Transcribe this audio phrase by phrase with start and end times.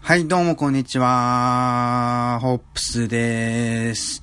[0.00, 2.38] はい、どうもこんにちは。
[2.40, 4.22] ホップスです。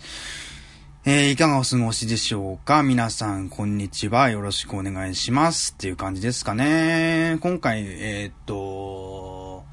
[1.05, 2.81] えー、いかがお過ごしでしょうか？
[2.81, 4.29] 皆さん、こんにちは。
[4.29, 5.73] よろしくお願いします。
[5.73, 7.37] っていう感じですかね。
[7.41, 9.63] 今回、えーっと、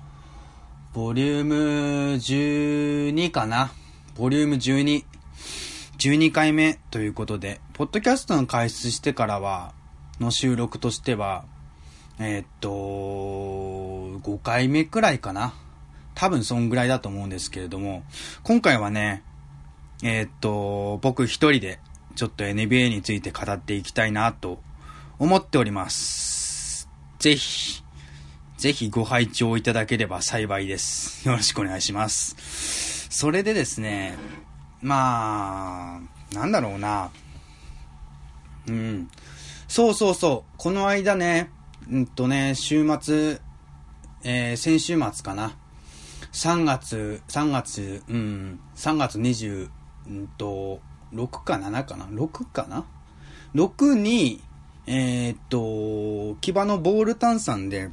[0.92, 1.54] ボリューム
[2.14, 3.70] 12かな？
[4.16, 5.04] ボリューム12。
[5.98, 9.72] 12回目ということで、ポッドキャストの開始してからは、
[10.20, 11.44] の収録としては、
[12.18, 12.70] えーっと、
[14.28, 15.54] 5回目くらいかな？
[16.16, 18.02] 多分そんぐらいだと思うんですけれども、
[18.42, 19.22] 今回はね、
[20.02, 21.78] えーっと、僕一人で
[22.16, 24.58] ちょっと NBA について語っていきたいなと
[25.18, 26.88] 思っております。
[27.18, 27.82] ぜひ、
[28.56, 31.28] ぜひご拝聴いただければ幸いです。
[31.28, 33.08] よろしくお願いします。
[33.10, 34.16] それでですね、
[34.80, 36.00] ま
[36.32, 37.10] あ、なんだろうな。
[38.68, 39.10] うん。
[39.68, 40.54] そうそうそう。
[40.56, 41.50] この間ね、
[41.90, 43.38] うんとね、週末、
[44.24, 45.56] えー先週末かな。
[46.36, 49.70] 3月、3月、うん、3月20、
[50.06, 50.80] うんと、
[51.14, 52.84] 6か7かな ?6 かな
[53.54, 54.42] ?6 に、
[54.86, 57.88] えーっと、木場のボール炭酸で、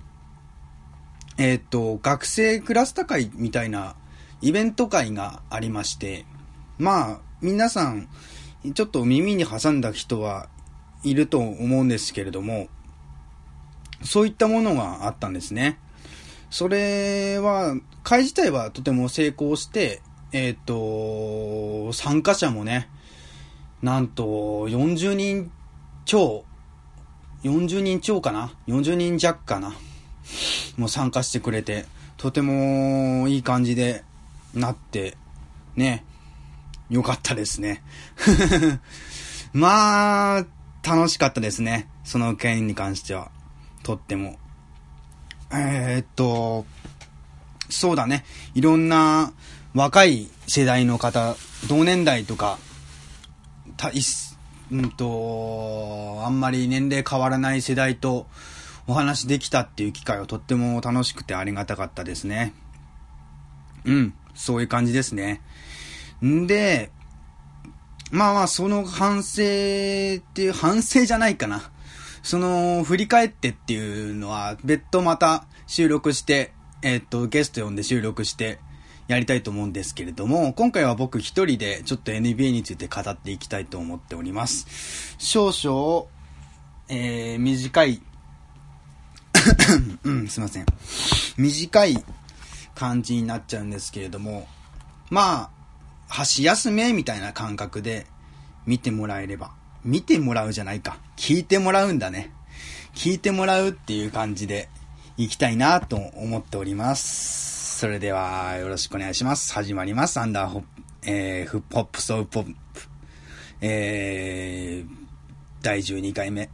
[1.37, 3.95] えーっと、学生クラスタ会みたいな
[4.41, 6.25] イベント会がありまして、
[6.77, 8.09] まあ、皆さん、
[8.73, 10.49] ちょっと耳に挟んだ人は
[11.05, 12.67] いると思うんですけれども、
[14.03, 15.79] そういったものがあったんですね。
[16.53, 22.91] それは、会自体はとても成功して、えっ、と、参加者もね、
[23.81, 25.51] なんと40人
[26.05, 26.45] 超、
[27.41, 29.73] 40人超かな ?40 人弱かな？
[30.77, 31.87] もう参加してくれて、
[32.17, 34.03] とてもいい感じで
[34.53, 35.17] なって、
[35.75, 36.05] ね、
[36.87, 37.81] よかったですね。
[39.53, 40.45] まあ、
[40.83, 41.89] 楽しかったですね。
[42.03, 43.31] その件に関しては。
[43.81, 44.37] とっても。
[45.53, 46.65] えーっと、
[47.69, 48.25] そうだね。
[48.55, 49.33] いろんな
[49.73, 51.35] 若い世代の方、
[51.67, 52.57] 同年代とか、
[53.77, 54.37] たいす
[54.71, 58.27] うんと、あんまり年齢変わらない世代と
[58.87, 62.53] お話できたっていう機会はとっても楽しくてありがたかったですね。
[63.85, 65.41] うん、そういう感じですね。
[66.25, 66.91] んで、
[68.11, 69.43] まあまあ、その反省っ
[70.33, 71.71] ていう、反省じゃないかな。
[72.23, 78.59] その、振り返ってっていうのは、別途また収録して、えっと、ゲスト呼んで収録して、
[79.07, 85.15] やりたいと思うんですけれども、今回は僕一人でちょっと NBA について語っていきたいと思っております。
[85.19, 86.05] 少々、
[86.87, 88.01] えー、短い、
[90.03, 90.65] うん、すいません。
[91.37, 92.03] 短い
[92.75, 94.47] 感じになっちゃうんですけれども、
[95.09, 95.49] まあ、
[96.07, 98.07] 箸休めみたいな感覚で
[98.65, 99.51] 見てもらえれば。
[99.85, 100.97] 見てもらうじゃないか。
[101.17, 102.31] 聞いてもらうんだね。
[102.95, 104.69] 聞いてもらうっていう感じで
[105.17, 107.79] いきたいなと思っております。
[107.79, 109.53] それでは、よろしくお願いします。
[109.53, 110.19] 始まります。
[110.19, 110.67] アンダーホップ、
[111.05, 112.53] えー、フップホップソウポップ、
[113.61, 114.95] えー、
[115.61, 116.49] 第12回目。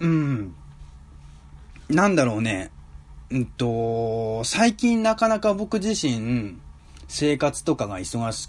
[0.00, 0.54] うん。
[1.88, 2.72] なんだろうね。
[3.30, 6.56] うんと、最近なかなか僕自身、
[7.06, 8.48] 生活とかが忙し、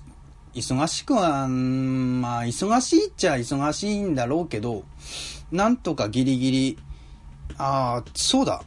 [0.58, 4.86] 忙しくは、まあ、忙しいっちゃ忙しいんだろうけど、
[5.52, 6.80] なんとかギリギリ、
[7.58, 8.64] ああ、そうだ。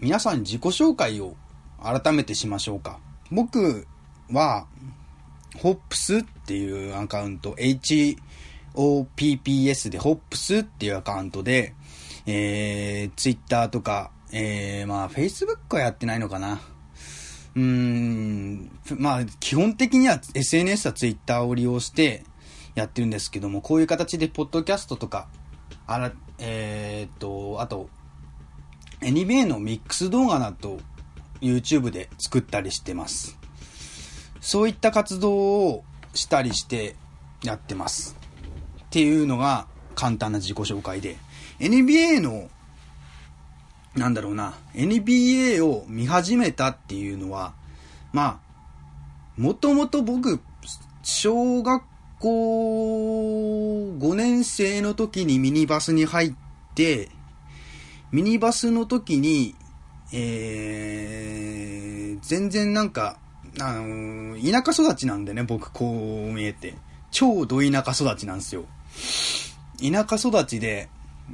[0.00, 1.34] 皆さん自己紹介を
[1.82, 3.00] 改めてしましょうか。
[3.32, 3.88] 僕
[4.30, 4.68] は、
[5.58, 7.56] ホップスっていうアカウント、
[8.74, 11.74] HOPPS でホップスっていうアカウントで、
[12.24, 16.60] えー、Twitter とか、えー、まあ、Facebook はやってないのかな。
[17.54, 22.24] うん、まあ、基本的には SNS は Twitter を利用して
[22.74, 25.28] やってるんですけども、こういう形でポッドキャストとか、
[25.86, 27.88] あら、えーっと、あと、
[29.00, 30.78] NBA のミックス動画など
[31.40, 33.36] YouTube で作ったりしてます。
[34.40, 35.84] そういった活動を
[36.14, 36.96] したりして
[37.42, 38.16] やってます。
[38.84, 41.16] っていうのが簡単な自己紹介で、
[41.58, 42.48] NBA の
[43.96, 47.52] なんだろうな、NBA を見始めたっていうのは、
[48.12, 50.40] まあ、もともと僕、
[51.02, 51.82] 小学
[52.18, 52.28] 校
[53.98, 56.34] 5年生の時にミニバスに入っ
[56.74, 57.10] て、
[58.12, 59.54] ミニバスの時に、
[60.12, 63.18] えー、全然なんか、
[63.60, 66.74] あのー田舎育ちなんでね、僕こう見えて。
[67.12, 68.64] 超ど田舎育ちなんですよ。
[69.78, 70.88] 田舎育ちで、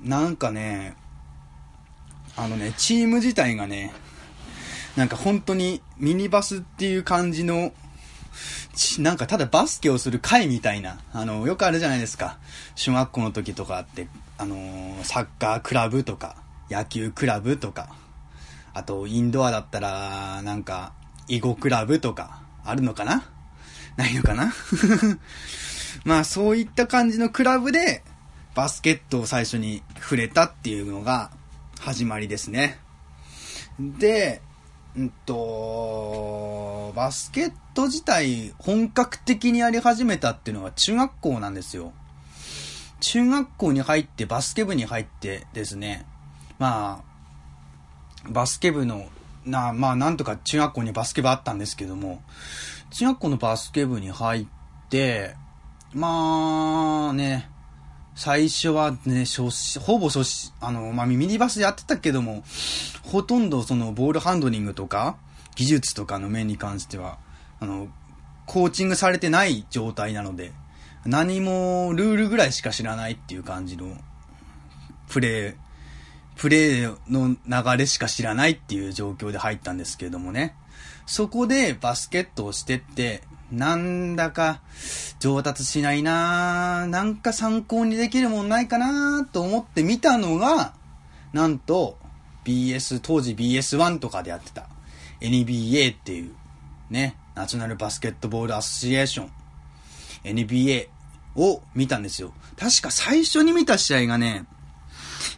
[0.05, 0.94] なんかね、
[2.38, 3.93] あのね、チーム自体がね、
[4.96, 7.73] なんか本当にミニバスっていう感じの、
[9.00, 12.38] なんかただバスケをする会みたいな、あの、よくあるじゃないですか。
[12.76, 14.06] 小学校の時とかって、
[14.38, 16.37] あのーサッカークラブとか、
[16.70, 17.88] 野球クラブとか、
[18.73, 20.93] あと、インドアだったら、なんか、
[21.26, 23.25] 囲碁クラブとか、あるのかな？
[23.96, 24.52] ないのかな？
[26.05, 28.05] まあ、そういった感じのクラブで、
[28.55, 31.32] バスケットを最初に触れたっていうのが、
[31.81, 32.79] 始まりですね。
[33.79, 34.43] で、
[34.97, 41.93] うんと、バスケット自体本格的にやり始めたっていうのが中学校なんですよ。
[43.01, 46.05] 中学校に入ってバスケ部に入ってですね、
[46.59, 47.05] ま
[48.27, 49.09] あ、バスケ部の、
[49.45, 52.23] な、まあなんとか中学校にバスケ部あったんですけども、
[52.91, 54.47] 中学校のバスケ部に入っ
[54.89, 55.37] て、
[55.93, 57.49] まあね、
[58.19, 59.26] 最初はね、
[59.81, 62.43] ほぼ初あの、まあ、ミニバスやってたけども、
[63.05, 65.17] ほとんどそのボールハンドリングとか、
[65.55, 67.19] 技術とかの面に関しては、
[67.61, 67.87] あの、
[68.44, 70.50] コーチングされてない状態なので、
[71.06, 73.97] 何もルールぐらいしか知らないっていう感じの、
[75.09, 75.55] プレー、
[76.35, 80.56] プレーの流れしか知らないっていう状況で入ったんですけれどもね。
[81.06, 84.61] そこでバスケットをしてって、なんだか
[85.21, 90.75] 上達しないなぁなんか参考にできるもんないかなぁと思って見たのが、
[91.33, 91.99] なんと
[92.45, 94.67] BS、当時 BS1 とかでやってた
[95.21, 96.35] NBA っていう
[96.91, 99.31] ね、ナショナルバスケットボールアソシエーション
[100.25, 100.89] NBA
[101.37, 102.33] を見たんですよ。
[102.59, 104.45] 確か最初に見た試合がね、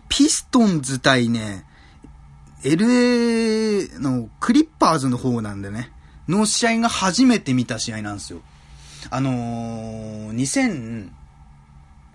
[0.08, 1.64] ピストンズ対ね、
[2.62, 5.92] LA のクリッパーズの方なんでね。
[6.30, 8.40] の試合が初めて見た試合なんですよ。
[9.10, 11.10] あのー、2000、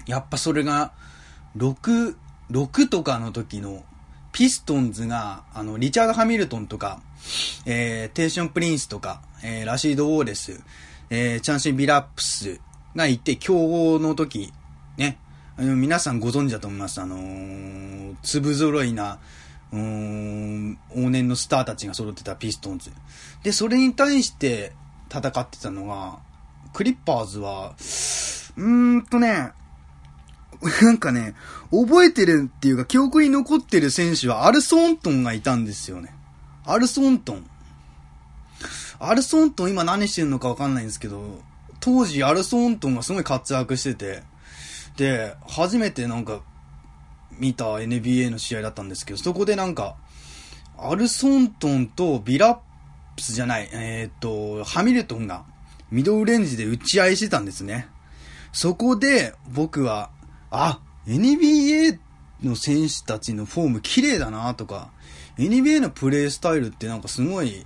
[0.07, 0.93] やっぱそれが、
[1.57, 2.15] 6、
[2.51, 3.83] 6とかの時の、
[4.31, 7.01] ピストンズが、あの、リチャード・ハミルトンとか、
[7.65, 10.59] えー、テーション・プリンスとか、えー、ラシード・ウォーレス、
[11.09, 12.59] えー、チャンシン・ビラップス
[12.95, 14.51] がいて、競合の時、
[14.97, 15.17] ね、
[15.57, 16.99] あの、皆さんご存知だと思います。
[17.01, 19.19] あのー、粒揃いな、
[19.75, 22.91] うーん、往年のスターたちが揃ってたピストンズ。
[23.43, 24.71] で、それに対して
[25.09, 26.19] 戦ってたのが、
[26.73, 27.75] クリッパーズは、
[28.57, 29.51] うーんとね、
[30.81, 31.35] なんかね、
[31.71, 36.13] 覚えてるっていうか記憶に残ってる選手はアルソントンがいたんですよね。
[36.65, 37.45] アルソントン。
[38.97, 41.41] アルソントン今何してるのかわかんないんですけど、
[41.81, 44.23] 当時アルソントンがすごい活躍してて、
[44.95, 46.39] で、初めてなんか
[47.39, 49.95] 見た NBA の試合だったんですけど、そこでなんか、
[50.77, 52.57] アルソントンとビラッ
[53.15, 55.45] プスじゃない、えっ、と、ハミルトンが
[55.91, 57.87] ミドルレンジで打ち合いしてたんですね。
[58.51, 60.09] そこで僕は、
[60.51, 61.99] あ、NBA
[62.43, 64.91] の選手たちのフォーム綺麗だなとか、
[65.37, 67.65] NBA のプレースタイルってなんかすごい、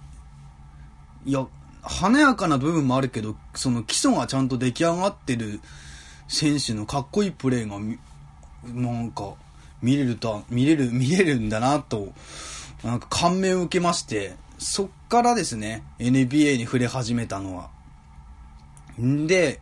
[1.25, 1.47] いや、
[1.81, 5.61] 華やかな部分もあるけど、その基礎がちゃんと出来上がってる
[6.27, 7.79] 選手のかっこいいプレーが、
[8.63, 9.35] なんか、
[9.81, 12.13] 見れると、見れる、見れるんだなと、
[12.83, 17.69] なんか感銘を受けまして、そっからですね、NBA に触れ始めたのは。
[19.01, 19.61] んで、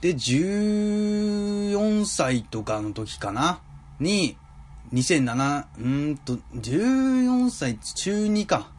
[0.00, 3.60] で、14歳とかの時かな
[3.98, 4.36] に、
[4.92, 8.70] 2007、うんと、14歳、中2か。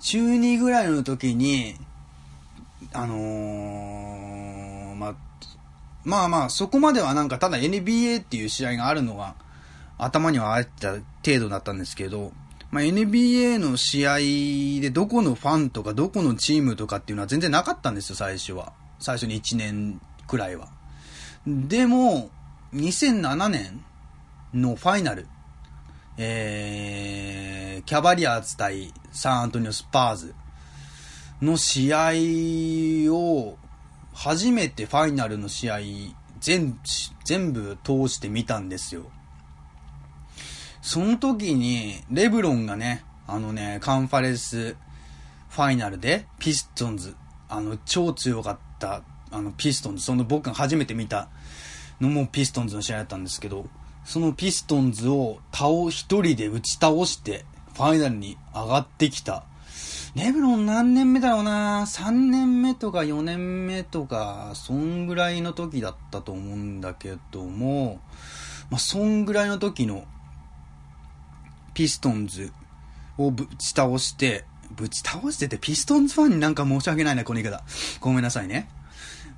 [0.00, 1.76] 中2ぐらいの時に、
[2.92, 5.14] あのー、まあ、
[6.04, 9.34] まあまあ、そこまではなんかただ NBA っていう試合があるのが
[9.98, 10.92] 頭にはあった
[11.24, 12.32] 程度だったんですけど、
[12.70, 14.18] まあ、NBA の試合
[14.82, 18.72] でどこのファンとかどこのチームとかっていうのは全然なかったんですよ、最初は。
[18.98, 20.68] 最初に1年くらいは。
[21.46, 22.30] でも、
[22.74, 23.84] 2007年
[24.52, 25.28] のファイナル、
[26.18, 30.34] えー、キャバリアーズ対サンアントニオスパーズ
[31.40, 33.56] の試合を
[34.14, 35.78] 初めてファイナルの試合
[36.40, 36.78] 全
[37.24, 39.10] 全部通して見たんですよ。
[40.82, 44.76] その時に、レブロンがね、あのね、カンファレンス
[45.48, 47.16] ファイナルで、ピストンズ、
[47.48, 51.28] あの、超強かった、あの、ピストンズ、その僕が初めて見た
[52.00, 53.66] のもピストンズの試合だったんですけど、
[54.04, 59.44] そのピストンズを倒、一人で打ち倒して、ファイナルに上がってきた
[60.14, 67.98] レブロン何年目だろうな3年目とか4年目とか、そんぐらいの時だったと思うんだけども、
[68.70, 70.04] まあ、そんぐらいの時の
[71.74, 72.52] ピストンズ
[73.18, 77.64] をぶち倒して、ぶち倒しててピストンズファンになんか申し訳ないな、この言い方。
[77.98, 78.68] ごめんなさいね。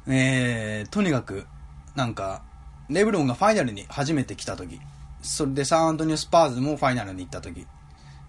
[0.07, 1.47] えー、とにかく、
[1.95, 2.43] なんか、
[2.91, 4.79] レブロンがファイナルに初めて来た時、
[5.23, 7.67] それでサンアントニオスパーズもファイナルに行った時、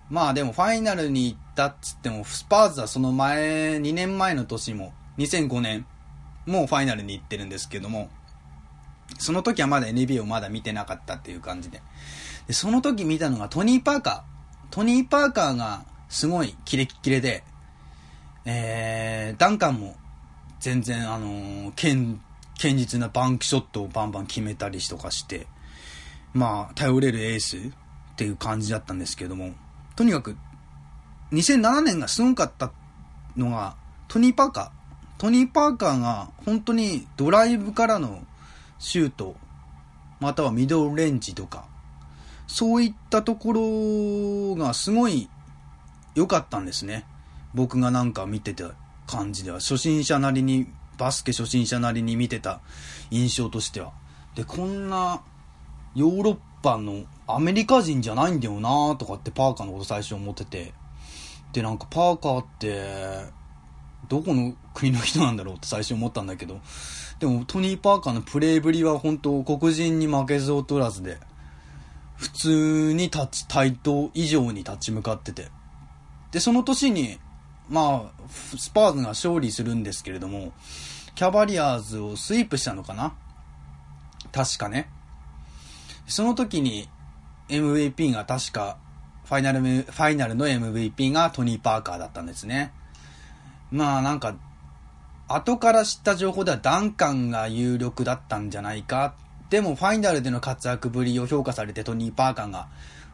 [0.10, 5.86] まあでもファイナルに行ったっつっても、スパーズはその前、2年前の年も、2005年、
[6.46, 8.10] もうファイナルに行ってるんですけども、
[9.20, 11.82] その時はまだ NBA をまだ見てなかったっていう感じで。
[12.48, 14.22] で、その時見たのがトニー・パーカー。
[14.70, 17.44] トニー・パーカーがすごいキレッキレで、
[18.46, 19.96] えー、ダンカンも
[20.60, 22.22] 全然あのー、堅、
[22.62, 25.48] 堅実なバンクショットをバンバン決めたりとかして、
[26.34, 27.62] まあ、頼れるエースっ
[28.16, 29.54] ていう感じだったんですけども、
[29.98, 30.38] とにかく、
[31.32, 32.72] 2007年がすごかった
[33.36, 33.76] のが、
[34.08, 34.70] トニー・パーカー。
[35.18, 38.24] トニー・パーカーが本当にドライブからの
[38.78, 39.36] シュート、
[40.20, 41.66] またはミドルレンジとか、
[42.46, 45.28] そういったところがすごい
[46.14, 47.08] 良かったんですね。
[47.56, 48.76] 僕がなんか見てた
[49.08, 50.68] 感じでは、初心者なりに、
[51.00, 52.62] バスケ初心者なりに見てた
[53.10, 53.94] 印象としては。
[54.36, 55.24] で、こんな
[55.96, 60.74] ヨーロッパのアメリカ人じゃないんだよなとかってパーカーのこと最初思ってて。
[61.54, 63.32] で、なんかパーカーって、
[64.10, 66.60] どこの国の人なんだろうって最初思ったんだけど、
[67.20, 71.18] でもトニー・パーカーのプレイぶりは本当黒人に負けず劣らずで、
[72.16, 75.50] 普通に立ち、対等以上に立ち向かってて。
[76.32, 77.20] で、その年に、
[77.70, 78.22] まあ、
[78.58, 80.54] スパーズが勝利するんですけれども、
[81.16, 83.16] キャバリアーズをスイープしたのかな？
[84.32, 84.90] 確かね。
[86.08, 86.90] その時に
[87.50, 88.78] MVP が確か、
[89.26, 92.72] ファイナル、ファイナルの MVP がトニー・パーカーだったんですね。
[93.72, 94.36] まあなんか、
[95.28, 99.14] 後から知った情報ではダンカンが有力だったんじゃないか。
[99.50, 102.68] でもファイナルでの活躍ぶりを評価されてトニー・パーカーが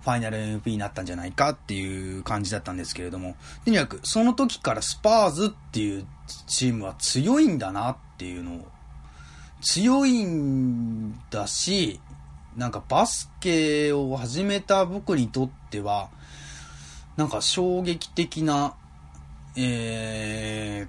[0.04, 3.36] ファイナル MVP になったんじゃないかっていう感じだったんですけれども、
[3.66, 6.06] とにかくその時からスパーズっていう
[6.46, 8.68] チームは強いんだなっていうのを、
[9.62, 12.00] 強いんだし、
[12.56, 16.10] なんかバスケを始めた僕にとっては、
[17.18, 18.76] なんか衝撃的な
[19.56, 20.88] え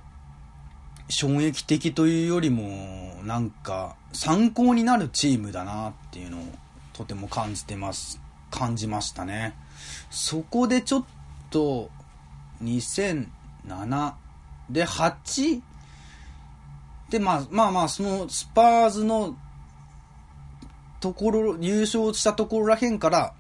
[1.09, 6.44] ー、衝撃的というよりも、なんか、参考になるチームだなっていうのを
[6.94, 9.54] とても感じてます、感じましたね。
[10.11, 11.04] そこでちょっ
[11.50, 11.90] と、
[12.62, 14.14] 2007
[14.71, 15.61] で8
[17.11, 19.37] で、まあまあまあ、そのスパーズの
[21.04, 23.34] ところ、優勝したところらへんから、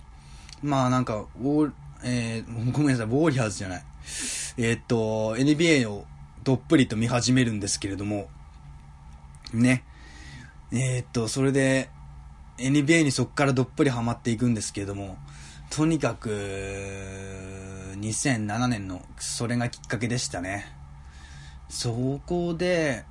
[0.62, 1.24] まあなんか、
[2.02, 3.84] えー、ごめんなさい、ウォーリアーズじゃない。
[4.58, 6.04] えー、っと、NBA を
[6.42, 8.28] どっぷりと見始めるんですけれども、
[9.54, 9.82] ね。
[10.72, 11.88] えー、っと、それで、
[12.58, 15.16] NBA にそこからどっぷりハマっていくんですけれども、
[15.70, 16.28] とにかく、
[17.96, 20.66] 2007年の、それがきっかけでしたね。
[21.70, 23.06] そこで、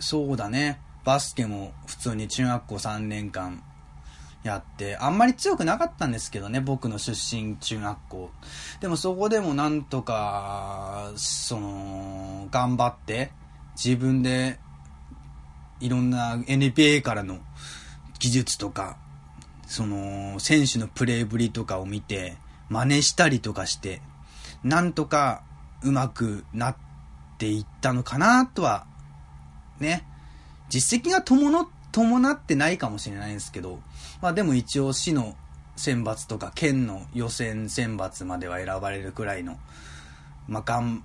[0.00, 3.62] そうだね、バスケも普通に中学校3年間
[4.42, 8.30] やって、あんまり強くなかったんですけどね、僕の出身中学校。
[8.80, 13.30] でもそこでもなんとか、その、頑張って、
[13.76, 14.58] 自分で、
[15.78, 17.38] いろんな NBA からの
[18.18, 18.96] 技術とか、
[19.68, 22.36] その、選手のプレーぶりとかを見て、
[22.68, 24.02] 真似したりとかして、
[24.64, 25.44] なんとか
[25.84, 26.76] うまくなっ
[27.38, 28.86] ていったのかなとは、
[29.78, 30.04] ね、
[30.68, 33.80] 実績が伴っ伴ってないかもしれないんですけど、
[34.20, 35.34] まあでも一応市の
[35.76, 39.56] 選抜とか県の予選選抜までは選ばれるくらいの、
[40.46, 41.02] まあがん、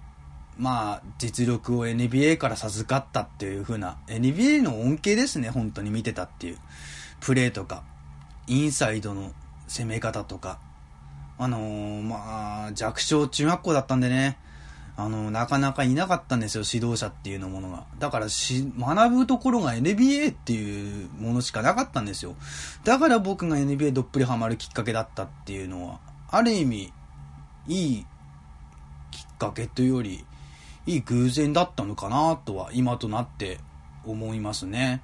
[0.57, 6.57] まあ実力を NBA から授かったっていう風な、NBA の恩恵ですね、本当に見てたっていう。
[7.21, 7.83] プレーとか、
[8.47, 9.31] インサイドの
[9.69, 10.59] 攻め方とか、
[11.37, 14.37] あのー、まあ弱小中学校だったんでね、
[14.97, 17.85] あの、なかなかいなかったんですよ、指導者っていうのものが。
[17.99, 22.35] だからし、学ぶところが NBA っていうものしかなかったんですよ。
[22.83, 26.93] だから僕が NBA どっぷりハマるきっかけだったっていうのは、ある意味、
[27.67, 28.05] いい
[29.11, 30.25] きっかけというより、
[30.85, 33.59] いい偶然だったのかなとは、今となって
[34.05, 35.01] 思いますね。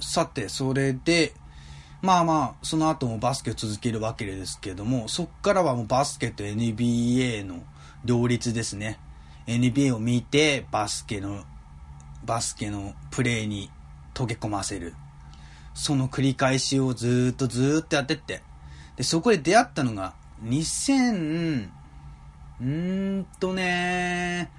[0.00, 1.34] さて、それで、
[2.02, 7.62] まあまあ、その後もバスケを続けるわけですけども、そっからはもうバスケと NBA の
[8.04, 8.98] 両立ですね。
[9.46, 11.44] NBA を見て、バスケの、
[12.24, 13.70] バスケのプレーに
[14.14, 14.94] 溶け込ませる。
[15.74, 18.42] その繰り返しをずっとずっとやってって。
[18.96, 20.14] で、そこで出会ったのが、
[20.44, 21.68] 2000、
[22.60, 24.50] うーんとね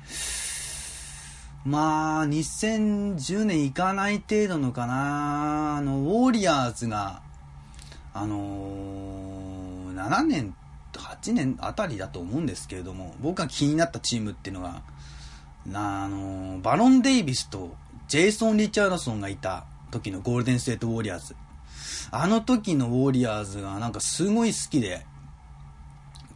[1.63, 7.21] まあ、2010年いかない程度のかなあの、ウォーリアーズが、
[8.13, 10.55] あのー、7年
[10.99, 14.81] 8年あたりだと思うんですけれども、僕が気になったチームっていうのが、
[15.73, 17.75] あの、バロン・デイビスと
[18.07, 21.35] ジェイソン・リチャードソンがいた時のゴールデン・ステート・ウォリアーズ。
[22.11, 25.05] あの時のウォリアーズがなんかすごい好きで、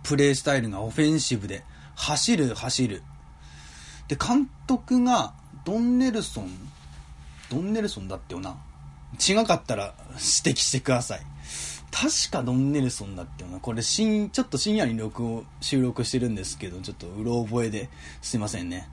[0.04, 1.64] プレイスタイルがオフェンシブで、
[1.96, 3.04] 走る走る。
[4.08, 5.34] で、監督が
[5.66, 6.50] ドン・ネルソン、
[7.50, 8.58] ドン・ネルソンだってよな。
[9.20, 11.22] 違かったら指摘してください。
[11.96, 13.60] 確かドンネルソンだったよな。
[13.62, 17.88] これ、新、ちょっと深夜に録音、収録してるんですけど、ちょっとうろ覚えで
[18.22, 18.90] すいませんね。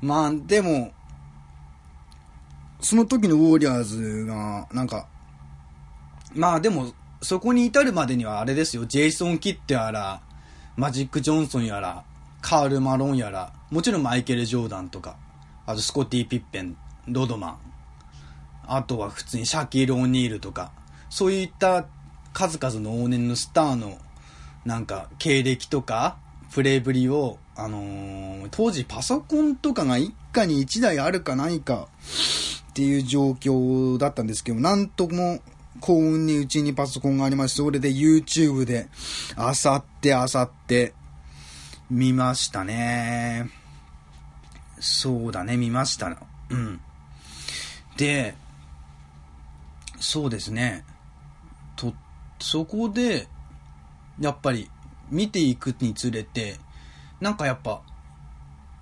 [0.00, 0.92] まあ、でも、
[2.80, 5.08] その時のウォーリアーズが、なんか、
[6.32, 10.22] まあでも、そこに至るまでにはあれですよ、ジェイソン・キッドやら、
[10.76, 12.04] マジック・ジョンソンやら、
[12.40, 15.16] カール・マロンやら、もちろんマイケル・ジョーダンとか、
[15.66, 16.76] あとスコッティ・ピッペン、
[17.08, 17.58] ロドマン、
[18.68, 20.70] あとは普通にシャキール・オニールとか、
[21.10, 21.84] そういった
[22.32, 23.98] 数々の往年のスターの、
[24.64, 26.16] なんか、経歴とか、
[26.52, 31.88] プレイぶりを、あのー、当時パソコンとかが一家に一台あるかないか
[32.70, 35.40] っていう状況だったんですけど、なんとも
[35.80, 38.88] 幸運にうちにパソコンがありまして、それで YouTube で、
[39.36, 40.94] あさってあさって、
[41.90, 43.50] 見ましたね。
[44.80, 46.16] そうだね、見ました。
[46.50, 46.80] うん。
[47.96, 48.34] で、
[50.00, 50.84] そうですね。
[52.42, 53.28] そこで、
[54.20, 54.70] やっぱり、
[55.10, 56.56] 見ていくにつれて、
[57.20, 57.82] なんかやっぱ、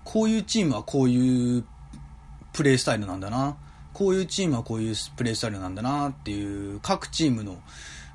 [0.04, 1.64] こういうチームはこういう
[2.52, 3.56] プレイスタイルなんだな。
[3.92, 7.58] こういうチームはこういうプレースタイルなんだなっていう各チームの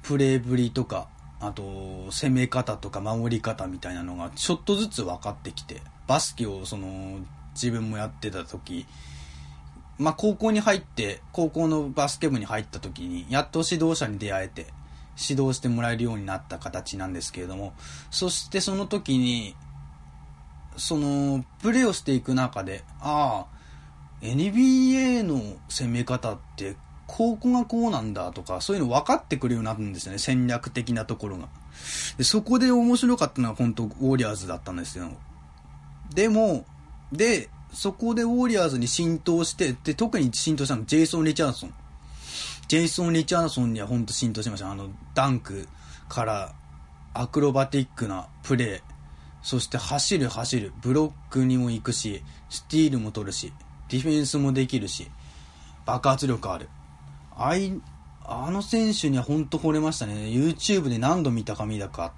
[0.03, 1.07] プレーぶりとか
[1.39, 7.19] あと攻め方とか守り方みたいなのがちょっとずつ分かってきてバスケをその
[7.53, 8.85] 自分もやってた時
[9.97, 14.67] まあ高校に入って高校のバスケ部に入った時にやっと指導者に出会えて
[15.17, 17.73] 指導してもらえるようになった形なんですけれども
[18.11, 19.55] そしてその時に
[20.77, 23.55] そのプレーをしていく中でああ
[24.21, 26.75] NBA の攻め方って
[27.07, 31.49] ここがこうなんだとか、そういうの分かってくるようになるんですよね、戦略的なところが。
[32.17, 35.09] でそこで面白かったのは本当ウォリアーズだったんですよ。
[36.13, 36.65] でも、
[37.11, 41.73] で、そこでウォリアーズに浸透して、で、特に浸透したのジェイソン・リチャードソン。
[42.67, 44.71] ジェイソン・リチャードソンには本当浸透しました。
[44.71, 45.67] あの、ダンク
[46.09, 46.55] から
[47.13, 48.81] アクロバティックなプレー、
[49.41, 53.53] そして走る走る、ブロックにも行くし、スティールも取るし、
[53.89, 55.07] ディフェンスもできるし、
[55.85, 56.69] 爆発力ある。
[57.37, 57.79] あい、
[58.23, 60.13] あの選手には本当惚れましたね。
[60.13, 62.13] YouTube で何度見たか見たか。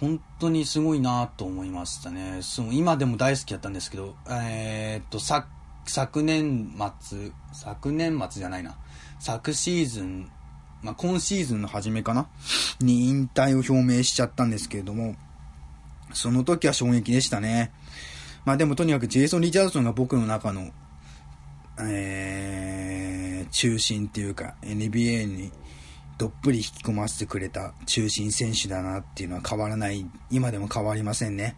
[0.00, 2.38] 本当にすごいなと思いましたね。
[2.42, 5.48] その今でも大好きだったんですけど、えー、っと、昨、
[5.88, 8.76] 昨年末、昨年末じゃないな。
[9.18, 10.30] 昨シーズン、
[10.82, 12.28] まあ、今シーズンの初めかな？
[12.80, 15.16] に引退を表明しちゃったんですけれども、
[16.12, 17.72] その時は衝撃でしたね。
[18.44, 20.70] まあでもとにかくジェイソン・リチャードソンが僕の中の、
[21.80, 25.50] えー、中心っていうか NBA に
[26.18, 31.56] どっぷり引き込ませてくれた中心選手だなっていうのは変わらない、今でも変わりませんね。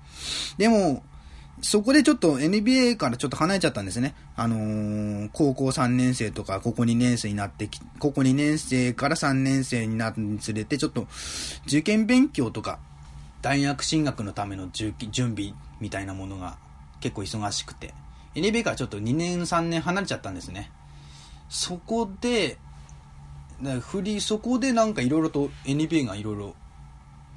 [0.59, 1.03] でも、
[1.63, 4.15] そこでちょっと NBA からちょっと離れちゃったんですね。
[4.37, 11.07] あのー、高校3年生とか、ここ2年生になってき、ここ2年生から3年生になるにつれて、ちょっと
[11.67, 12.79] 受験勉強とか、
[13.43, 14.95] 大学進学のための準
[15.35, 16.57] 備みたいなものが
[17.01, 17.95] 結構忙しくて、
[18.35, 20.71] NBA からちょっと2年3年離れちゃったんですね。
[21.49, 22.59] そこで、
[23.81, 26.55] 振り、そこでなんかいろいろと NBA がいろいろ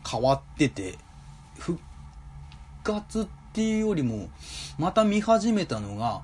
[0.10, 0.98] 変わってて、
[1.58, 1.80] 復
[2.84, 4.30] 活ってっていうよりも、
[4.80, 6.24] また見始めたのが、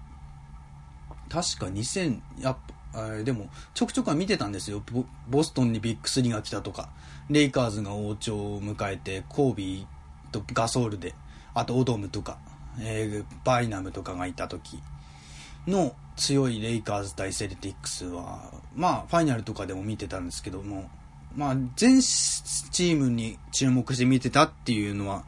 [1.30, 2.58] 確か2000、やっ
[2.92, 4.82] ぱ、でも、ちょくちょくは見てたんですよ。
[5.30, 6.90] ボストンにビッグ3が来たとか、
[7.30, 11.14] レイカーズが王朝を迎えて、コービーとガソールで、
[11.54, 12.40] あとオドムとか、
[12.80, 14.82] えー、バイナムとかがいた時
[15.68, 20.90] の強いレイカーズ対セルティックスは、まあ、ファイナルとかでも見てたんですけども、
[21.36, 25.26] まあ、全チームに注目して見てたっていうのは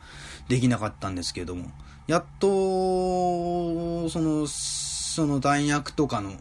[0.48, 1.70] できなかったんですけども、
[2.12, 6.34] やっと、その、その弾薬とかの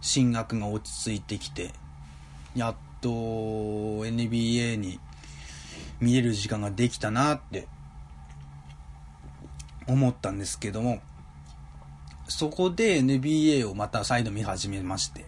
[0.00, 1.72] 進学が落ち着いてきて、
[2.56, 4.98] やっと NBA に
[6.00, 7.68] 見れる時間ができたなって
[9.86, 11.02] 思ったんですけども、
[12.28, 15.26] そこで NBA をまた再度見始めまして、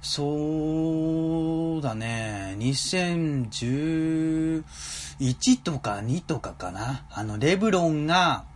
[0.00, 4.64] そうだね、2011
[5.62, 7.04] とか2とかかな。
[7.10, 8.50] あの、レブロンが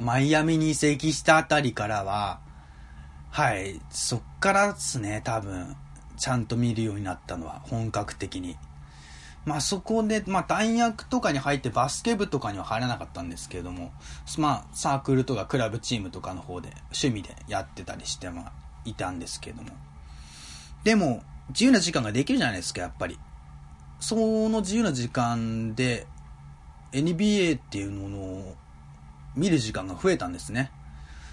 [0.00, 2.40] マイアミに移籍したあたりからは、
[3.30, 5.76] はい、そっからですね、多分、
[6.16, 8.56] ちゃんと見るようになったのは、本格的に。
[9.44, 13.92] まあそこで、まあ大学とかに入ってバスケ部とかには入らなかったんですけれども、
[14.38, 18.52] まあサークルとかクラブチームとかの方で趣味でやってたりしてまあ
[18.84, 19.70] いたんですけども。
[20.84, 23.18] でも、自由な時間ができるじゃないですか、やっぱり。
[23.98, 26.06] その自由な時間で
[26.92, 28.56] NBA っていうものを
[29.34, 30.70] 見る時間が増えたんですね。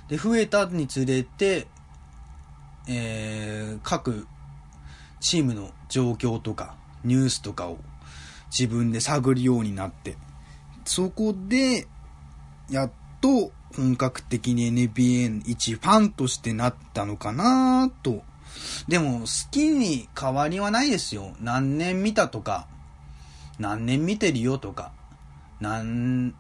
[0.08, 1.68] で、増えたにつれて、
[2.88, 4.28] えー、各
[5.20, 7.78] チームの状況とか、ニュースとかを
[8.50, 10.18] 自分で探るようになって、
[10.86, 11.88] そこで、
[12.70, 18.24] やっと本格的に NBA 一ファンとしてなったのかなと。
[18.88, 21.34] でも、好きに変わりはないですよ。
[21.42, 22.68] 何年見たとか、
[23.60, 24.92] 何年見てるよとか、
[25.60, 26.34] 何、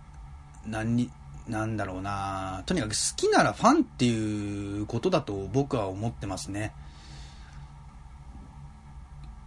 [0.65, 1.11] 何、
[1.47, 6.73] なんだろうなとにかく好きならファンっていうことだと僕は思ってますね。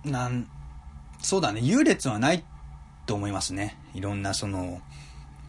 [0.05, 0.49] なん、
[1.23, 2.45] そうだね、優劣はない
[3.07, 3.77] と思いますね。
[3.95, 4.81] いろんなその、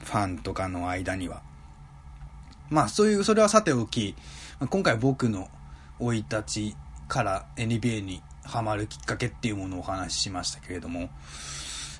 [0.03, 1.41] ファンとかの間には。
[2.69, 4.15] まあそういう、それはさておき、
[4.69, 5.47] 今回僕の
[5.99, 6.75] 生い立ち
[7.07, 11.09] から NBA にハマるきっかけっていうものをお話ししましたけれども、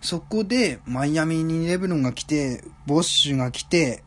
[0.02, 4.04] そこでマイアミにレブロンが来て、ボッシュが来て、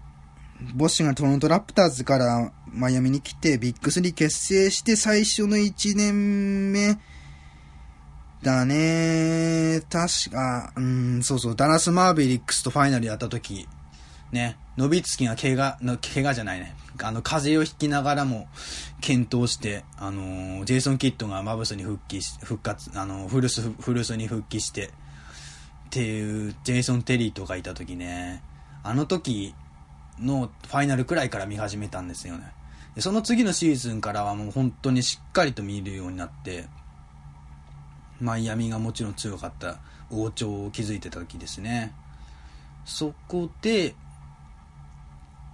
[0.74, 6.98] ボッシュがトロントラプターズからマイアミに来て、ビッグ3結成して最初の1年目。
[8.42, 9.82] だね。
[9.90, 13.66] 確か、うん、そうそう、ダラス・マーベリックスとファイナルやった時、
[14.32, 16.74] ね、ノビツキが怪我、の怪我じゃないね。
[17.02, 18.46] あの、風邪をひきながらも、
[19.00, 24.90] 健闘して、あのー、ジェイソン・キッドがマブスに復帰し、復活、あの、フルス、フルスに復帰して、っ
[25.90, 28.42] ていう、ジェイソン・テリーとかいた時ね、
[28.82, 29.54] あの時
[30.20, 32.52] のファイナルくらいから見始めたんですよね。
[32.94, 36.66] でその次のシーズンからはもう本当にしっかりと見るようになって、
[38.20, 39.78] マイアミがもちろん強かった
[40.10, 41.92] 王朝を築いてた時ですね。
[42.84, 43.94] そこで、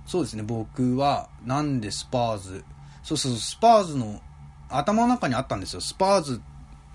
[0.07, 2.65] そうですね、僕は、なんでスパーズ、
[3.03, 4.21] そうそう、スパーズの
[4.69, 5.81] 頭の中にあったんですよ。
[5.81, 6.41] スパーズ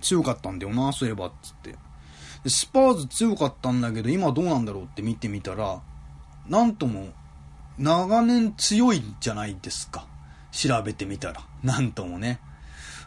[0.00, 1.74] 強かったんだよな、そういえば、つって。
[2.48, 5.80] スパーズ強かったんだけど、今どうなんだろうって見てみたら、
[6.46, 7.08] なんとも、
[7.78, 10.06] 長年強いじゃないですか。
[10.50, 11.42] 調べてみたら。
[11.62, 12.40] なんともね。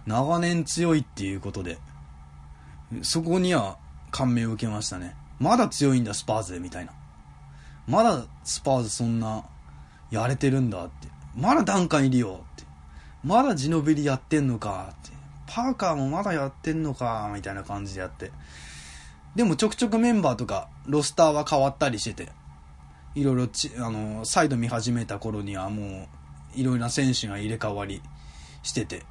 [0.05, 1.77] 長年強いっていうことで、
[3.01, 3.77] そこには
[4.11, 5.15] 感銘を受けましたね。
[5.39, 6.93] まだ強いんだ、スパーズで、みたいな。
[7.87, 9.43] まだスパーズそんな、
[10.11, 11.07] やれてるんだって。
[11.35, 12.63] まだダンカンいるよって。
[13.23, 15.11] まだジノビリやってんのかって。
[15.47, 18.31] パーカーもまだやってんのかみたいな感じでやって。
[19.35, 22.31] でもちょくちょくメンバーとか、ロスターは変わったりしてて。
[23.15, 26.07] いろいろち、あの、再度見始めた頃にはも
[26.55, 28.01] う、いろいろな選手が入れ替わり
[28.63, 29.05] してて、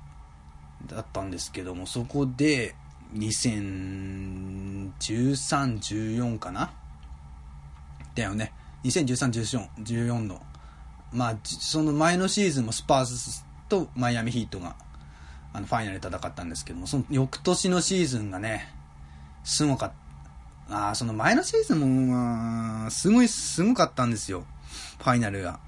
[0.86, 2.74] だったんですけども、そこで、
[3.14, 6.70] 2013、14かな？
[8.14, 8.52] だよね。
[8.84, 10.42] 2013、14、14の。
[11.12, 13.16] まあ、その前のシーズンもスパーズ
[13.68, 14.76] とマイアミヒートが、
[15.54, 18.74] あの、ファイナルで戦ったんですけども、その翌年のシーズンがね、
[19.42, 20.07] すごかった。
[20.70, 24.44] ああ、その前のシーズンも、まあ、すごい、すごかったんですよ。
[24.98, 25.60] ファイナルが。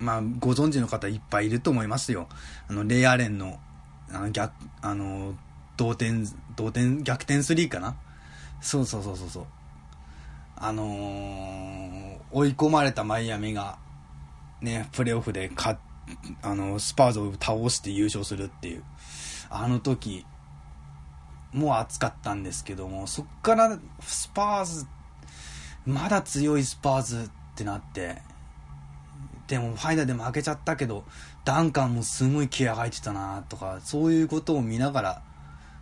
[0.00, 2.28] まあ、ご存知の方いっぱいいると思いますよ。
[2.68, 3.60] あの、レイアレンの、
[4.12, 5.34] あの、逆、あの、
[5.76, 7.96] 同点、同点、逆転スリーかな
[8.60, 9.46] そうそうそうそうそう。
[10.56, 13.78] あのー、追い込まれたマイアミが、
[14.60, 15.78] ね、プレーオフでか、
[16.42, 18.84] あの、スパーズを倒して優勝するっていう、
[19.48, 20.26] あの時、
[21.54, 24.86] もう熱かったんですけども、そっからスパーズ、
[25.86, 28.20] まだ強いスパーズってなって、
[29.46, 31.04] でもファイナルで負けちゃったけど、
[31.44, 35.22] ダンカンもすごい気合入ってたなとか、そういうことを見ながら、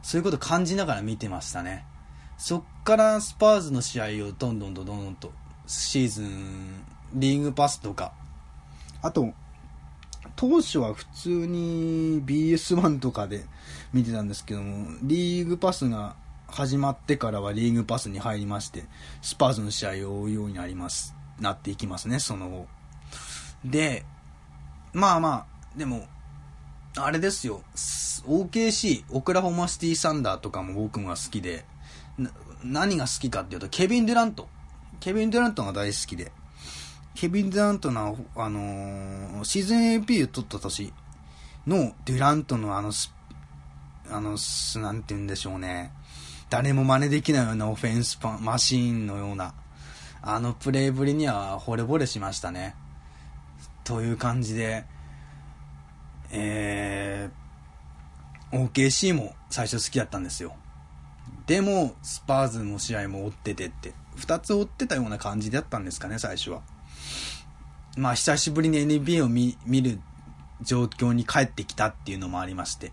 [0.03, 1.87] そういうこと感じながら見てましたね。
[2.37, 5.33] そっからスパーズの試合をどんどんどんどんと
[5.67, 8.13] シーズン、リーグパスとか、
[9.01, 9.33] あと、
[10.37, 13.47] 当初は普通に BS1 とかで
[13.93, 16.17] 見てたんですけども、リーグパスが
[16.49, 18.85] 始まってからはリーグパスに入りまして、
[19.23, 22.67] スパーズの試合を追うようになります、なっていきますね、その後。
[23.65, 24.05] で、
[24.93, 26.07] まあまあ、でも、
[26.97, 31.65] あれですよ、OKC、オクラホマシティサンダーとかも僕が好きで、
[32.63, 34.49] 何が好きかっていうと、ケビン・デュラント。
[35.01, 36.33] ケビン・デュラントが大好きで、
[37.15, 40.93] ケビン・デュラントの、あのー、シーズン AP を取った年
[41.67, 43.13] のデュラントのあのス、
[44.13, 44.37] あの、
[44.83, 45.93] なんて言うんでしょうね。
[46.51, 49.55] 誰も真似できないようなオフェンスマシーンのような、
[50.21, 52.75] あのプレイぶりには惚れ惚れしましたね。
[53.85, 54.85] という感じで、
[56.31, 60.55] えー、OKC も最初好きだったんですよ。
[61.47, 66.63] でも、スパーズの試合も追っててって、二つ追ってたような感じだったんですかね、最初は。
[67.97, 69.99] まあ、久しぶりに NBA を見る
[70.63, 72.93] 状況に帰ってきたっていうのもありまして、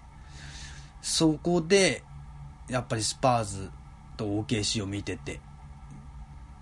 [1.02, 2.04] そこで、
[2.70, 3.72] やっぱりスパーズ
[4.18, 5.40] と OKC を見てて、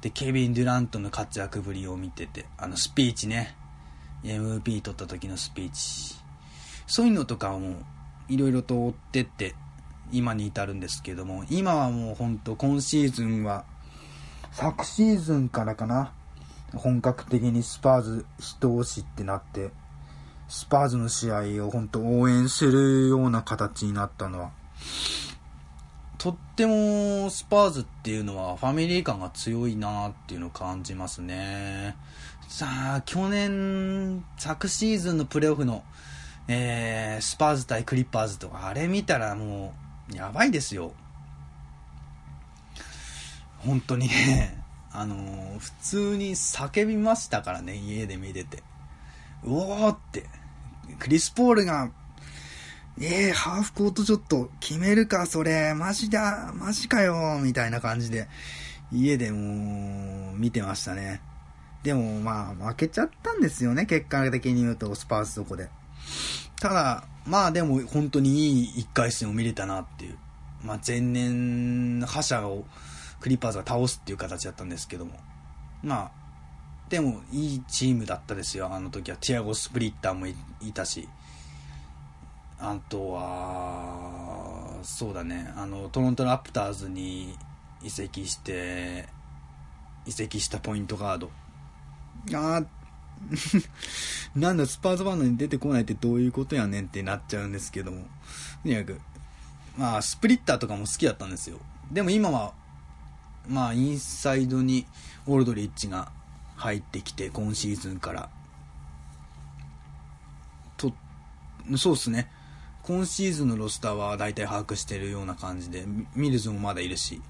[0.02, 3.56] で、ケビン・デュラントの活躍ぶりを見てて、あのスピーチね、
[4.24, 6.16] MVP 取った時のスピーチ、
[6.86, 7.76] そういうのとかも
[8.30, 9.56] いろいろと追ってって、
[10.12, 13.66] 今に至るんですけども、今はもう本当今シーズンは、
[14.52, 16.14] 昨シーズンからかな、
[16.74, 19.72] 本格的にスパーズ一押しってなって、
[20.50, 24.52] スパーズの試合を本当応援するような形になったのは、
[26.18, 31.96] とってもスパーズっていうのはファミリー感が強いなっていうのを感じますね。
[32.48, 35.84] さあ、去年、昨シーズンのプレーオフの、
[36.48, 39.74] えー、スパーズ対クリッパーズとか、あれ見たらも
[40.12, 40.94] う、やばいですよ。
[43.60, 48.64] 本当にね、あのー、普通に叫びましたからね、家で見てて。
[49.44, 50.24] うおーって。
[51.00, 51.92] クリス・ポールが、
[53.00, 58.28] えー、ハーフコートちょっと決めるか、それ、マジだ、マジかよ、みたいな感じで、
[58.92, 61.22] 家でもう、見てましたね。
[61.84, 65.70] でもまあ負けちゃったんですよね、結果的に言うと、スパーズそこで。
[66.60, 70.18] ただ、まあでも本当にいい1回戦を見れたなっていう。
[70.64, 72.66] まあ前年、覇者を
[73.20, 75.14] クリッパーズが倒すっていう形だったんですけども。
[75.84, 76.12] まあ、
[76.90, 79.18] でもいいチームだったですよ、あの時は。
[79.18, 80.36] ティアゴ・スプリッターもい
[80.74, 81.08] たし。
[82.60, 87.38] あとは、そうだね、あの、トロントラプターズに
[87.84, 89.08] 移籍して、
[90.06, 91.30] 移籍したポイントガード。
[92.34, 92.64] あ
[94.36, 98.06] なんだ、スパーズバンドに出てこないってどういうことやねんってなっちゃうんですけども。
[98.64, 99.02] とにかく、
[99.76, 101.60] まあ、スプリッターとかも好きだったんですよ。
[101.92, 102.54] でも今は、
[103.48, 104.86] まあ、インサイドに
[105.26, 106.12] オールドリッチが
[106.58, 108.30] 入ってきて、今シーズンから。
[110.76, 110.92] と、
[111.78, 112.30] そうっすね。
[112.84, 117.22] 今シーズンのロスターは大体把握してるような感じで、ミルズもまだいるし、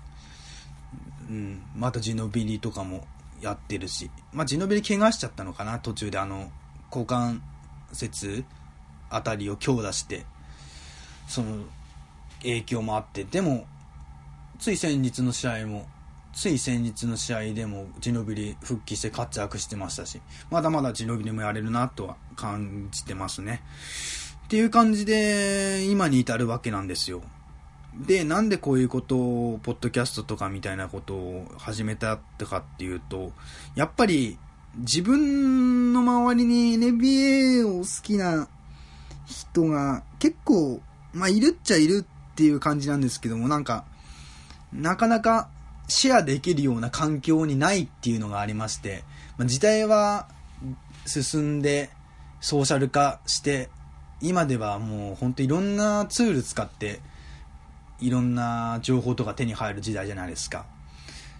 [1.30, 3.06] うん、またジノビリとかも
[3.42, 6.52] やってるし、まあ、ジノベリ怪我しちゃったのかな、途中であの、
[6.92, 7.42] 股関
[7.92, 8.46] 節
[9.10, 10.26] あたりを強打して、
[11.28, 11.66] その、
[12.42, 13.66] 影響もあって、でも、
[14.60, 15.88] つい先日の試合も、
[16.34, 23.62] つい先日の試合でもジノビリ復帰して活躍してましたし、まだまだジノビリもやれるなとは感じてますね。
[24.46, 27.22] っていう感じで、今に至るわけなんですよ。
[27.96, 33.34] で、なんでこういうことを、ポッドキャストとかみたいなことを始めたってかっていうと、
[33.76, 34.38] やっぱり
[34.78, 38.48] 自分の周りに NBA を好きな
[39.26, 40.82] 人が結構、
[41.14, 43.86] まあいるっちゃいるっていう感じなんですけども、なんか、
[44.72, 45.50] なかなか
[45.88, 49.04] シェアできるような環境にないっていうのがありまして、
[49.38, 50.28] まあ、時代は
[51.06, 51.90] 進んで
[52.42, 53.70] ソーシャル化して、
[54.22, 57.00] 今ではもう本当いろんなツール使って
[58.00, 60.66] いろんな情報とか手に入る時代じゃないですか。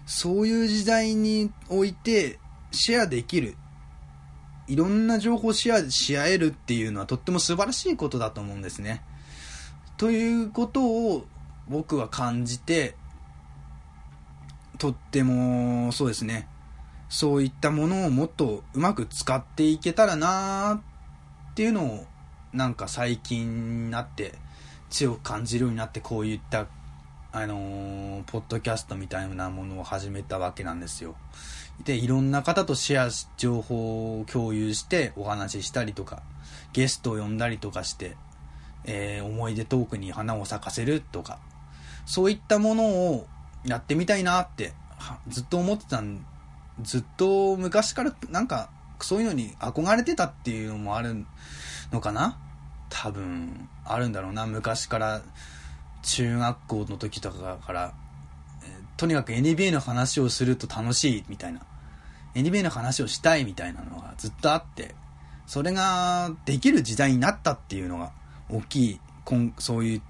[0.06, 2.38] そういう時代において、
[2.70, 3.56] シェアできる。
[4.66, 9.02] いろんな情報をシェアし合えるっていうのはとっても素晴らしいことだと思うんですね。
[9.96, 11.26] ということを
[11.68, 12.94] 僕は感じて、
[14.78, 16.48] とってもそうですね。
[17.08, 22.06] そういったものをもっとうまく使っていけたらなーっていうのを
[22.52, 24.34] なんか最近になって
[24.90, 26.66] 強く感じるようになってこういった
[27.30, 31.14] あのー、ポッドキャストみたいなものを始めたわけなんですよ。
[31.84, 36.22] で、いろんな方とシェアし、情報を共有してお話ししたりとか、
[36.72, 38.16] ゲストを呼んだりとかして、
[38.84, 41.38] えー、思い出トークに花を咲かせるとか、
[42.06, 43.26] そういったものを
[43.68, 44.72] やってみたいなって、
[45.28, 46.24] ずっと思ってたん、
[46.82, 51.24] ずっと昔からなんか、そういうのに憧れてたっていうのもある
[51.92, 52.38] のかな？
[52.90, 54.46] 多分あるんだろうな。
[54.46, 55.22] 昔から
[56.02, 57.92] 中学校の時とかから、
[58.64, 61.60] え、とにかく NBA の話をすると楽しいみたいな。
[62.34, 64.94] NBA の話をしたいみたいなのがずっとあって
[65.46, 68.12] それができる時代になったっていうのが
[68.48, 69.00] 大きい
[69.58, 70.02] そういう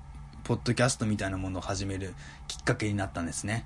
[0.49, 2.15] ポッドキャストみたいなものを始める
[2.49, 3.65] きっかけになったんですね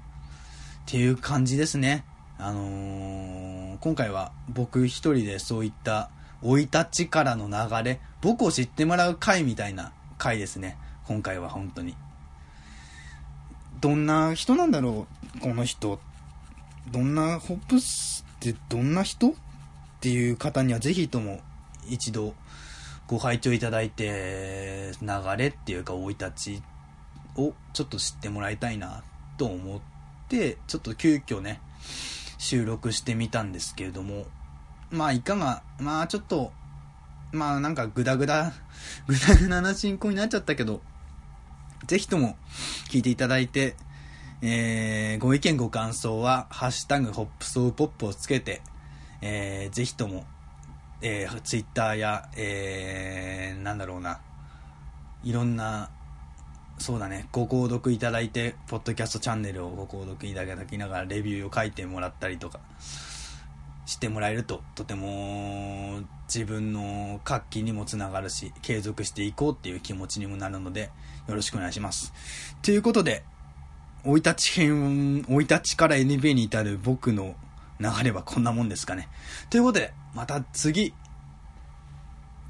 [0.82, 2.04] っていう感じですね
[2.38, 6.10] あのー、今回は僕一人でそういった
[6.42, 10.76] 生い立ちからの流れ、僕を知ってもらう回みたいな回ですね。
[11.06, 11.94] 今回は本当に。
[13.80, 16.00] どんな人なんだろうこの人。
[16.90, 19.28] どんな、ホップスってどんな人？
[19.28, 19.32] っ
[20.00, 21.38] ていう方にはぜひとも
[21.88, 22.34] 一度
[23.06, 26.62] ご拝聴いただいて、流れっていうか生い立ち
[27.36, 29.04] をちょっと知ってもらいたいな
[29.38, 29.80] と思っ
[30.28, 31.60] て、ちょっと急遽ね、
[32.38, 34.26] 収録してみたんですけれども、
[34.90, 36.52] まあいかが、まあちょっと、
[37.32, 38.52] まあなんかグダグダ、
[39.06, 40.82] グダグダな進行になっちゃったけど、
[41.86, 42.36] ぜひとも
[42.90, 43.76] 聞いていただいて、
[44.42, 48.60] えー、ご意見ご感想は、ハッシュタグホップソーポップをつけて、
[49.20, 50.26] えー、ぜひとも、
[51.00, 54.20] えー、ツイッターや、えー、なんだろうな、
[55.22, 55.90] いろんな
[56.82, 62.58] そうだね、ご購読いただいて、ポッドキャストチャンネルをご購読いただきながらレビューを書いてもらったりとか、
[63.86, 70.90] してもらえると、とても自分の活気にもつながるし、継続していこうっていう気持ちにもなるので、
[71.28, 72.12] よろしくお願いします。
[72.62, 73.22] ということで、
[74.02, 77.36] 生い立ち編、生い立ちから NBA に至る僕の
[77.78, 79.08] 流れはこんなもんですかね。
[79.50, 80.92] ということで、また次、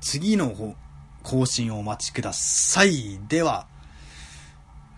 [0.01, 0.75] 次の
[1.23, 3.21] 更新をお待ちください。
[3.29, 3.67] では、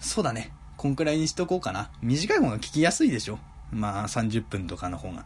[0.05, 0.53] そうだね。
[0.77, 1.90] こんくらいにしとこうかな。
[2.03, 3.38] 短い方が聞きやすいでしょ。
[3.73, 5.25] まあ、30分とかの方が。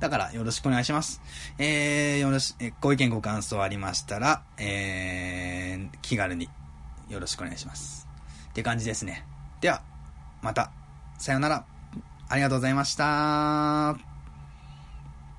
[0.00, 1.20] だから、よろしくお願いします。
[1.58, 6.48] えー、よろし、えご意見ご感想ありましたら、えー、気軽に
[7.10, 8.08] よろしくお願いします。
[8.48, 9.26] って感じですね。
[9.60, 9.82] では、
[10.40, 10.72] また、
[11.18, 11.66] さよなら。
[12.26, 14.13] ありがとうございました。